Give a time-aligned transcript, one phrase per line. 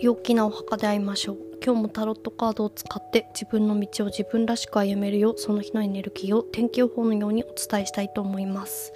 [0.00, 1.38] 陽気なお墓で会いましょう。
[1.64, 8.92] 今日もタロットカードを使って自分の道を自分らしく歩めるようその日のエネルギーを天気予報のようにお伝えしたいと思います。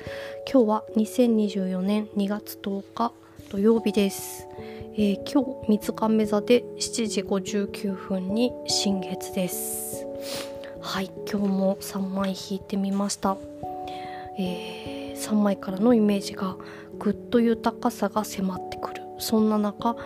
[0.51, 3.13] 今日は2024年2月10日
[3.51, 4.47] 土曜日です、
[4.95, 10.07] えー、今日水亀座で7時59分に新月です。
[10.81, 13.37] はい今日も3枚引いてみました、
[14.39, 16.57] えー、3枚からのイメージが
[17.01, 19.03] ぐっと豊かさが迫ってくる。
[19.19, 19.97] そんな中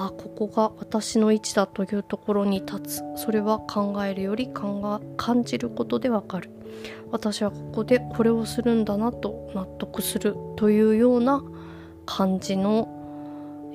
[0.00, 3.02] あここが私の位置だというところに立つ。
[3.16, 6.50] それは考えるより考え感じることでわかる。
[7.10, 11.42] 私はここでこれをするんだなと納得するというような
[12.06, 12.88] 感じの、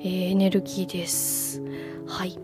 [0.00, 1.60] えー、エネルギーです。
[2.06, 2.38] はい、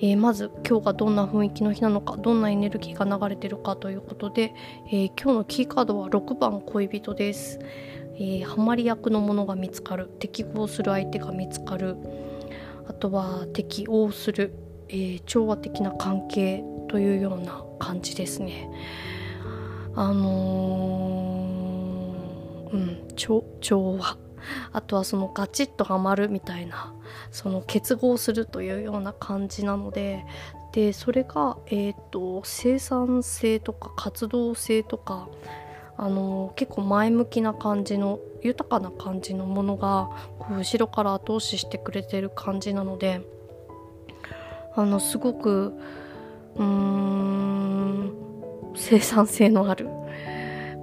[0.00, 4.54] えー、まず今日がどんな雰囲気の日なのかどんなエネルギーが流れてるかということで、
[4.92, 7.58] えー、今日のキーカードは6番恋人です、
[8.20, 10.08] えハマり役のものが見つかる。
[10.20, 11.96] 適合する相手が見つかる。
[12.88, 14.54] あとは適応する、
[14.88, 18.68] えー、調和的な関係というような感じですね。
[19.94, 23.44] あのー、うん調
[23.98, 24.16] 和
[24.72, 26.94] あとはそのガチッとはまるみたいな
[27.30, 30.24] その結合するというような感じなので
[30.72, 35.28] でそれが、えーと生産性とか活動性とか
[36.00, 43.20] あの結構前向きな感じの豊かな感じのものがこう後ろから後押ししてくれてる感じなので
[44.76, 45.74] あのすごく
[46.54, 48.14] うーん
[48.76, 49.88] 生産性のある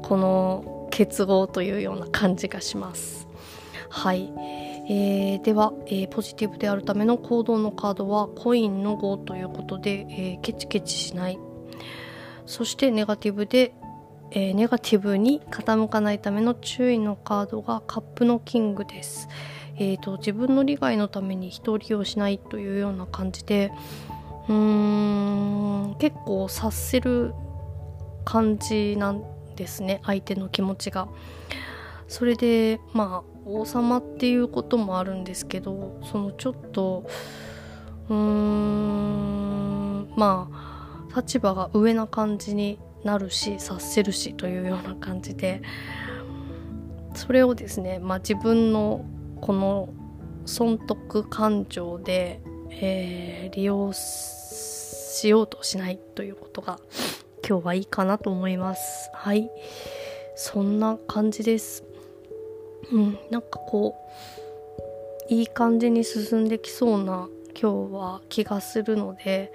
[0.03, 3.27] この結合というような感じがします。
[3.89, 4.31] はい、
[4.89, 11.39] えー、では、えー、ポジティブであるための行動のカードはコインの5ということで、えー、ケチケチしない
[12.45, 13.73] そしてネガティブで、
[14.31, 19.27] えー、ネガティブに傾かないための注意のカードがカップのキングです。
[19.77, 23.71] えーと、自分の利害のために人を利用しないというような感じで
[24.47, 27.33] うーん結構察せる
[28.23, 29.23] 感じなん
[29.55, 31.07] ですね相手の気持ちが。
[32.07, 37.03] それでまあ王様っていうこともあるんですけどそのちょっと
[38.09, 45.61] うーんまあ立場が上な感じになるし察せるしというような感じで
[47.13, 49.05] それをですね、まあ、自分の
[49.39, 49.89] この
[50.45, 56.79] 損得感情で、えー、利用しようとしないということが
[57.47, 59.11] 今日はいいかなと思います。
[59.13, 59.49] はい。
[60.35, 61.83] そんな感じです。
[62.91, 63.19] うん。
[63.29, 63.95] なんかこ
[65.29, 67.29] ういい感じに進んできそうな
[67.59, 69.51] 今日は気がするので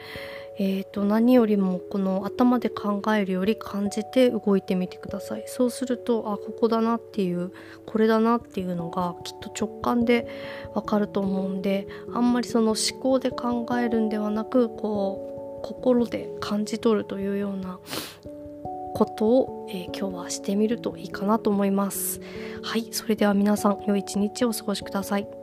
[0.63, 5.45] えーと、何よりもこの頭で考えるより感じて動いてみてください。
[5.47, 7.51] そうするとあここだなっていう
[7.87, 10.29] これだなっていうのがきっと直感で
[10.75, 17.79] わかると思うんであんまりその思考で考えるんではなくこう心で感じ取るというような
[18.95, 22.21] ことを、えー、今日はしてみるといいかなと思います。
[22.63, 25.40] はいそれでは皆さん良い一日をお過ごしください。